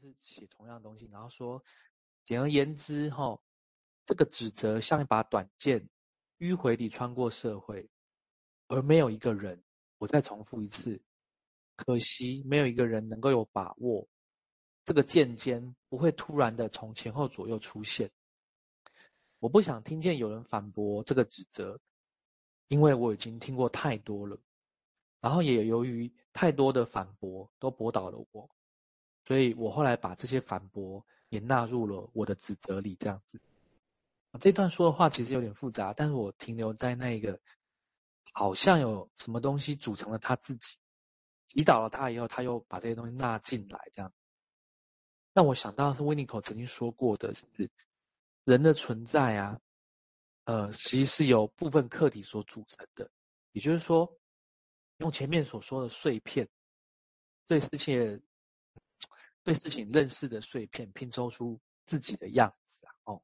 [0.00, 1.62] 是写同样的东西，然后说，
[2.24, 3.38] 简而言之，哈，
[4.06, 5.88] 这个指责像一把短剑，
[6.38, 7.90] 迂回地穿过社会，
[8.66, 9.62] 而没有一个人，
[9.98, 11.02] 我再重复一次，
[11.76, 14.08] 可惜没有一个人能够有把握，
[14.84, 18.10] 这个剑尖不会突然的从前后左右出现。
[19.38, 21.78] 我不想听见有人反驳这个指责，
[22.68, 24.38] 因为我已经听过太多了，
[25.20, 28.50] 然后也由于太多的反驳都驳倒了我。
[29.30, 33.40] 所以我后来把这些反驳也纳入了我的指责里，这样子。
[34.40, 37.38] 这段说的话其实有点复杂，但是我停留在那一个，
[38.32, 40.78] 好像有什么东西组成了他自己，
[41.46, 44.12] 击倒了他以后，他又把这些东西纳进来，这样。
[45.32, 47.46] 让我想到是维尼口曾经说过的是，
[48.42, 49.60] 人的存在啊，
[50.42, 53.12] 呃，其实是由部分客体所组成的，
[53.52, 54.18] 也就是说，
[54.96, 56.48] 用前面所说的碎片，
[57.46, 58.20] 对世界。
[59.42, 63.22] 对事情认识的碎片拼凑出自己的样子啊，哦，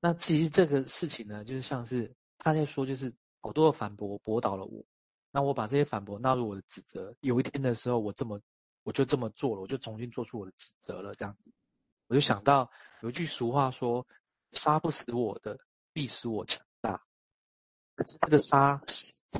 [0.00, 4.84] 那其实这个事情呢，就是像是他在说，就是好多的反驳驳倒了我，
[5.30, 8.40] 那我把这些反驳纳入我的指责，有一天的时候，我这么
[8.82, 11.50] 我就这么做了，我就重新做出我的指责了，这样子，
[12.08, 12.70] 我就想到
[13.00, 14.06] 有一句俗话说，
[14.52, 15.58] 杀不死我的，
[15.92, 17.02] 必使我强大，
[17.94, 18.82] 可是这个杀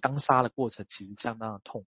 [0.03, 1.85] 相杀的过程其实相当的痛。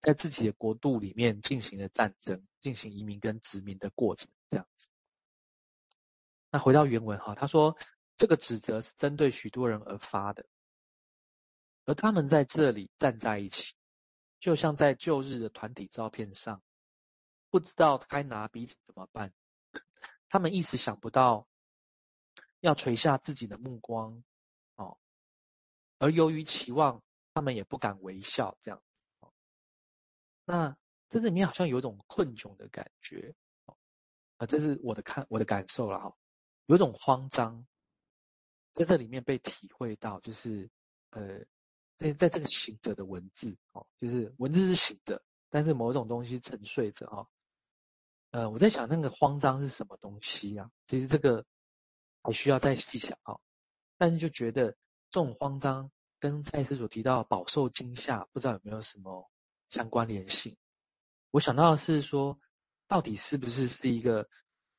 [0.00, 4.88] 在自己的国度里面进行了战争，进行移民跟殖民的过程，这样子。
[6.50, 7.76] 那回到原文哈，他说
[8.16, 10.46] 这个指责是针对许多人而发的，
[11.84, 13.74] 而他们在这里站在一起，
[14.40, 16.62] 就像在旧日的团体照片上，
[17.50, 19.32] 不知道该拿彼此怎么办。
[20.28, 21.46] 他们一时想不到
[22.60, 24.22] 要垂下自己的目光，
[24.76, 24.98] 哦，
[25.98, 27.02] 而由于期望，
[27.34, 28.80] 他们也不敢微笑，这样。
[30.48, 30.70] 那
[31.10, 33.34] 在这里面好像有一种困窘的感觉，
[34.38, 36.16] 啊，这是我的看我的感受了哈，
[36.64, 37.66] 有一种慌张，
[38.72, 40.70] 在这里面被体会到，就是
[41.10, 41.44] 呃，
[41.98, 47.26] 在在这个醒着的文字哦，就是文字是醒着，但是某种东西沉睡着啊，
[48.30, 50.70] 呃，我在想那个慌张是什么东西啊？
[50.86, 51.44] 其实这个
[52.22, 53.38] 还需要再细想哈，
[53.98, 54.70] 但是就觉得
[55.10, 59.30] 这种慌张跟蔡司所提到饱受惊吓，不知道有没有什么。
[59.68, 60.56] 相关联性，
[61.30, 62.40] 我想到的是说，
[62.86, 64.28] 到底是不是是一个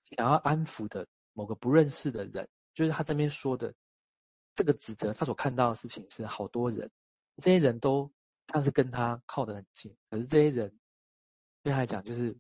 [0.04, 2.50] 想要安抚的某个不认识的人？
[2.74, 3.74] 就是他这边说的
[4.56, 6.90] 这个指责，他所看到的事情是好多人，
[7.38, 8.12] 这些人都
[8.48, 10.80] 像是跟他靠得很近，可是这些人
[11.62, 12.38] 对他来讲就是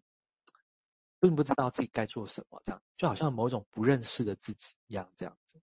[1.20, 5.62] 并不知道自己该做什么，这样就好像某种不认识的自己一样，这样子，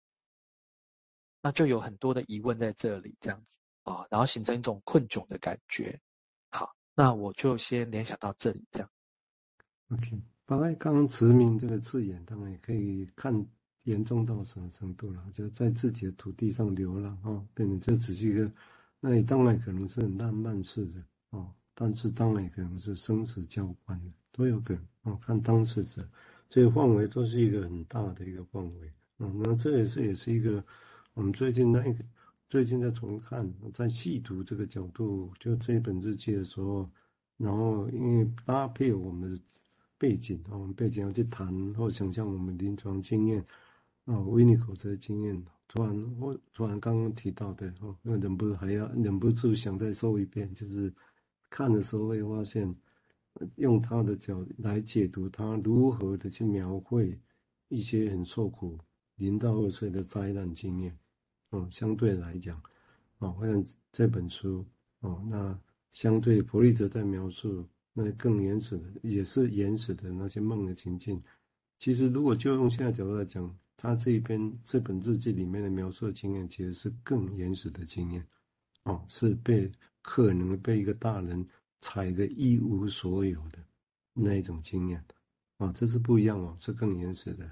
[1.43, 3.47] 那就有很多的疑问在这里，这样子
[3.83, 6.01] 啊，然后形成一种困窘的感觉。
[7.01, 8.91] 那我就先联想到这里，这样。
[9.89, 13.47] OK，大概刚刚殖民这个字眼，当然也可以看
[13.85, 18.53] 严重到什么程度了，就在自己的土地上流浪啊，变成这只是一个，
[19.01, 26.07] 那你当然可能是很浪漫式的哦，但是当然也可能是生死交关的，都有可能哦，看当事者，
[26.51, 30.63] 这个范围都是一个很大的一个范围，嗯，那这也是也是一个
[31.15, 32.05] 我们最近那一个。
[32.51, 36.91] 最近在重看，在细读这个角度，就这一本日记的时候，
[37.37, 39.41] 然后因为搭配我们的
[39.97, 43.47] 背景，我们背景要去谈或想象我们临床经验
[44.05, 50.93] 啊，维尼口这个经验，突然我突然刚刚提到的哦，那忍不住还要忍不住想再说一遍，就是
[51.51, 52.75] 看的时候会发现，
[53.59, 57.17] 用他的角来解读他如何的去描绘
[57.69, 58.77] 一些很受苦
[59.15, 60.99] 零到二岁的灾难经验。
[61.51, 62.61] 哦，相对来讲，
[63.19, 64.65] 哦，好像这本书，
[65.01, 65.59] 哦，那
[65.91, 71.21] 相对弗里泽在描述那更原始的，也是原始的那些梦的情境。
[71.79, 78.25] 其实，如果就用现在角度来讲，他这一篇这本日记里面的描述的经验，其实是更原始的经验，
[78.85, 79.71] 哦，是被
[80.03, 81.45] 可能被一个大人
[81.81, 83.59] 踩得一无所有的
[84.13, 84.99] 那一种经验，
[85.57, 87.51] 啊、哦，这是不一样哦，是更原始的。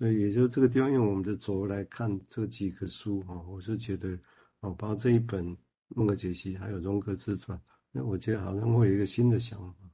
[0.00, 4.18] 所以，也就这个地方，用我们的轴来看这几个书哈，我是觉得，
[4.60, 5.46] 哦，包括这一本
[5.88, 7.60] 《孟格解析》，还有荣格自传，
[7.92, 9.90] 那我觉得好像会有一个新的想法。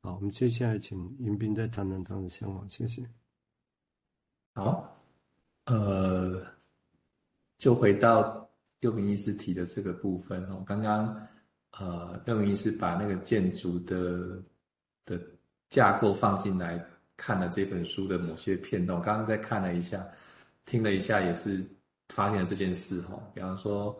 [0.00, 3.06] 好，我们接下来请迎宾再谈谈他的想法，谢谢。
[4.54, 5.04] 好，
[5.66, 6.42] 呃，
[7.58, 8.48] 就回到
[8.80, 11.14] 六平医师提的这个部分哦，刚刚
[11.72, 14.42] 呃，六平医师把那个建筑的
[15.04, 15.20] 的
[15.68, 16.82] 架构放进来。
[17.16, 20.06] 看了这本书的某些片段，我刚刚再看了一下，
[20.64, 21.64] 听了一下，也是
[22.10, 23.18] 发现了这件事哈。
[23.34, 23.98] 比方说，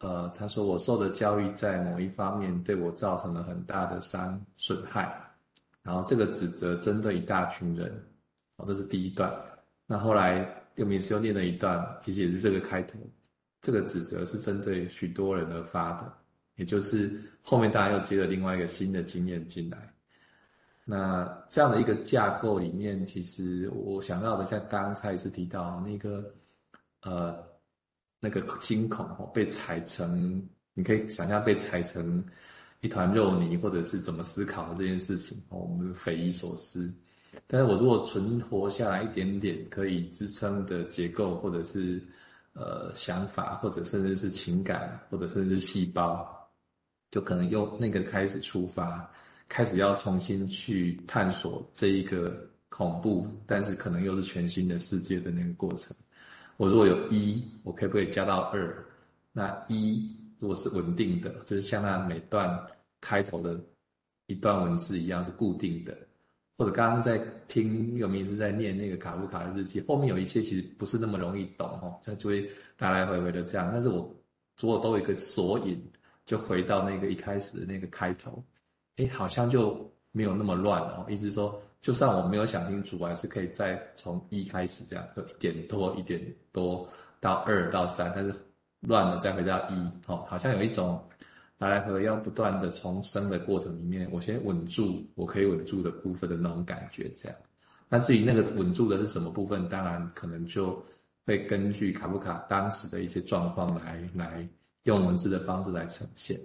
[0.00, 5.12] 呃，他说我受的教育在某一方面对我造成了很大的伤损害，
[5.82, 7.90] 然后这个指责针对一大群人，
[8.56, 9.32] 哦，这是第一段。
[9.86, 12.98] 那后来六明师又念了一段，其实也是这个开头，
[13.60, 16.12] 这个指责是针对许多人而发的，
[16.56, 19.91] 也就是后面大家又接了另外一个新的经验进来。
[20.84, 26.34] 那这样的一个架构里面，其实我想到的，像刚刚蔡医师提到那个，
[27.02, 27.40] 呃，
[28.18, 30.42] 那个惊恐，被踩成，
[30.74, 32.24] 你可以想象被踩成
[32.80, 36.92] 一团肉泥，或者是怎么思考的这件事情，我们匪夷所思。
[37.46, 42.02] 但是我如果存活下来一点点可以支撑的结构，或者是
[42.54, 46.28] 呃想法，或者甚至是情感，或者甚至是细胞，
[47.12, 49.08] 就可能用那个开始出发。
[49.48, 55.94] 开始要重新去探索这一个恐怖，但是可能又是全新的世界的那个过程。
[56.56, 58.84] 我如果有一，我可不可以加到二？
[59.32, 62.58] 那一如果是稳定的，就是像那每段
[63.00, 63.58] 开头的
[64.26, 65.96] 一段文字一样是固定的。
[66.58, 67.18] 或者刚刚在
[67.48, 72.48] 听有名师在念那个卡夫卡的日记，后面有一些其实不是那么容易懂哦，它就会
[72.78, 73.70] 来来回回的这样。
[73.72, 74.14] 但是我
[74.60, 75.82] 如果都有一个索引，
[76.24, 78.44] 就回到那个一开始的那个开头。
[78.96, 81.06] 哎，好像就没有那么乱哦。
[81.08, 86.20] 意思说，就算我没有想清楚，我还是可以再从一开始这样，就一点多一点
[86.52, 86.86] 多
[87.20, 88.34] 到二到三，但是
[88.80, 89.74] 乱了再回到一
[90.06, 91.02] 哦，好像有一种
[91.58, 97.38] 来来回要不断的重生的过程里面，我先稳住我可以稳住的部分的那种感觉这样。
[97.88, 100.82] 那至于那个稳住的是什么部分，当然可能就
[101.24, 104.48] 会根据卡夫卡当时的一些状况来来
[104.84, 106.40] 用文字的方式来呈现。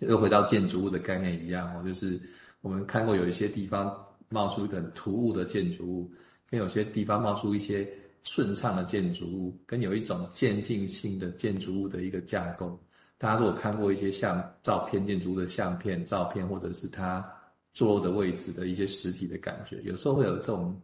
[0.00, 2.20] 又回到建筑物的概念一样哦，就是
[2.60, 3.94] 我们看过有一些地方
[4.28, 6.12] 冒出很突兀的建筑物，
[6.48, 7.88] 跟有些地方冒出一些
[8.22, 12.78] 顺畅的建筑物，跟有一种渐进性的建筑物的一个架构。
[13.18, 17.24] 大家如果看过一些像照片建筑物的相片、照片，或者是它
[17.72, 20.80] 坐落的位置的一些实体的感觉，有时候会有这种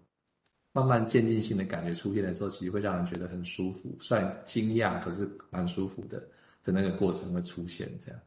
[0.73, 6.23] 慢慢渐进性的感觉出现的时候，其实会让人觉得很舒服，虽然惊讶，可是蛮舒服的
[6.63, 8.21] 的那个过程会出现这样。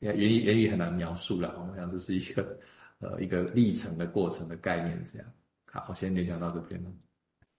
[0.00, 2.58] 言语言语很难描述了，我想这是一个
[3.00, 5.28] 呃一个历程的过程的概念，这样。
[5.64, 6.92] 好，我先联想到这边了。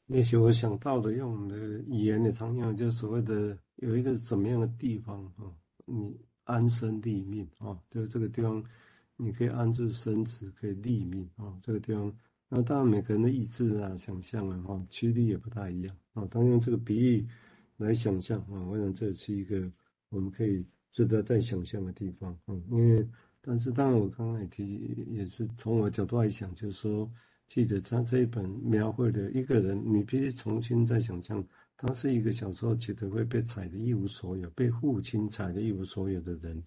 [0.08, 1.58] 也许我想到的用我们的
[1.88, 5.52] 语言的常用，就所谓的有一个怎么样的地方啊，
[5.86, 8.64] 你安身立命啊，就是这个地方
[9.18, 12.12] 你可以安住身子，可以立命啊，这个地方。
[12.48, 16.26] 那当然每个人的意志啊、想象啊、哈驱力也不大一样啊。
[16.32, 17.28] 当用这个比喻
[17.78, 19.70] 来想象啊，我想这是一个
[20.08, 20.66] 我们可以。
[20.92, 23.08] 值得再想象的地方，嗯，因为，
[23.42, 27.10] 但是当然我刚刚也提，也是从我角度来想，就是说，
[27.48, 31.44] 记得他这一本描绘的一个人，你必须重新再想象，
[31.78, 36.62] 他是一个小时候觉得会被踩得一无所有，被父亲踩得一无所有的人，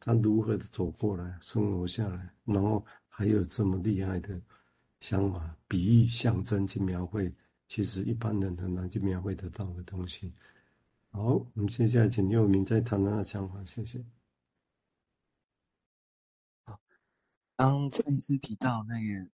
[0.00, 4.40] 他如何的走过来，生活下来，然后还有这么厉害的
[5.00, 7.32] 想法、比喻、象征去描绘，
[7.68, 10.32] 其实一般人很难去描绘得到的东西。
[11.10, 14.04] 好，我们接下来请佑明再谈他的想法，谢谢。
[16.64, 16.78] 好，
[17.56, 19.30] 刚蔡医师提到那个，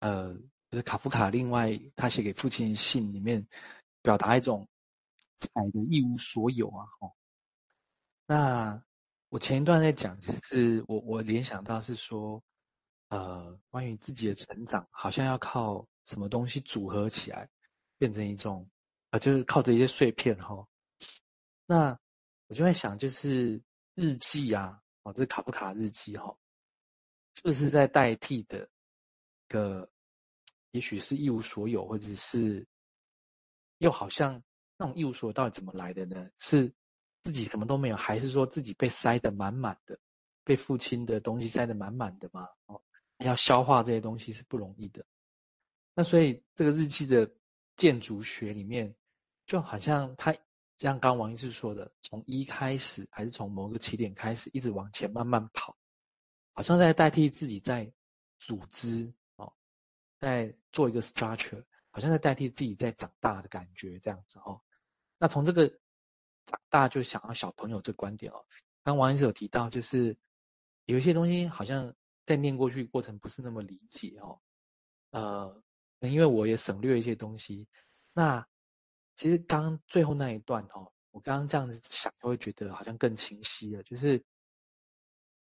[0.00, 0.34] 呃，
[0.70, 3.46] 就是卡夫卡另外他写给父亲的信里面，
[4.02, 4.68] 表达一种
[5.38, 7.14] 踩的一无所有啊，吼。
[8.26, 8.82] 那
[9.28, 12.42] 我前一段在讲，就是我我联想到是说，
[13.08, 17.48] 呃，关于自己的成长，好像要靠什么东西组合起来，
[17.98, 18.68] 变成一种，
[19.10, 20.66] 呃，就是靠着一些碎片，哈。
[21.70, 22.00] 那
[22.48, 23.62] 我就在想，就是
[23.94, 26.36] 日记啊，哦，这卡夫卡日记哈，
[27.36, 29.88] 是不是在代替的一个，
[30.72, 32.66] 也许是一无所有，或者是
[33.78, 34.42] 又好像
[34.76, 36.28] 那种一无所有到底怎么来的呢？
[36.38, 36.74] 是
[37.22, 40.00] 自己什么都没有，还是说自己被塞得满满的，
[40.42, 42.48] 被父亲的东西塞得满满的吗？
[42.66, 42.82] 哦，
[43.18, 45.06] 要消化这些东西是不容易的。
[45.94, 47.30] 那所以这个日记的
[47.76, 48.96] 建筑学里面，
[49.46, 50.34] 就好像它。
[50.80, 55.76] 像刚王医师说的，从一开始，还是从某个起点开始，一直往前慢慢跑，
[56.54, 57.92] 好像在代替自己在
[58.38, 59.52] 组织哦，
[60.18, 64.62] 在做一个 structure，好像在代替自己在长大的感觉这样子哦。
[65.18, 65.68] 那从这个
[66.46, 68.46] 长大就想要小朋友这观点哦，
[68.82, 70.16] 刚王医师有提到，就是
[70.86, 71.94] 有一些东西好像
[72.24, 74.40] 在念过去过程不是那么理解哦，
[75.10, 75.62] 呃，
[75.98, 77.68] 因为我也省略一些东西，
[78.14, 78.46] 那。
[79.20, 83.82] 其实刚最后那一段哦，我刚刚这样子想，就会觉得好像更清晰了。
[83.82, 84.24] 就是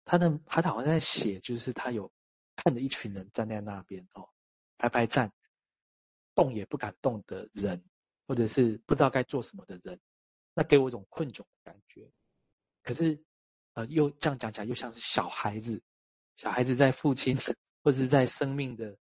[0.05, 2.11] 他的他好像在写，就是他有
[2.55, 4.29] 看着一群人站在那边哦，
[4.77, 5.33] 排排站，
[6.35, 7.83] 动也不敢动的人，
[8.27, 9.99] 或者是不知道该做什么的人，
[10.53, 12.11] 那给我一种困窘的感觉。
[12.83, 13.23] 可是
[13.73, 15.81] 呃，又这样讲起来，又像是小孩子，
[16.35, 17.35] 小孩子在父亲
[17.81, 18.99] 或者是在生命的